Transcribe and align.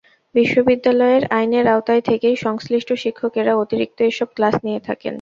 বিশ্ববিদ্যালয়ের 0.35 1.23
আইনের 1.31 1.65
আওতায় 1.67 2.03
থেকেই 2.09 2.35
সংশ্লিষ্ট 2.37 2.89
শিক্ষকেরা 3.03 3.53
অতিরিক্ত 3.55 3.97
এসব 4.03 4.27
ক্লাস 4.35 4.55
নিয়ে 4.65 4.81
থাকেন। 4.87 5.09